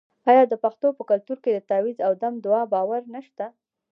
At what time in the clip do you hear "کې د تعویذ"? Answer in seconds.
1.43-1.97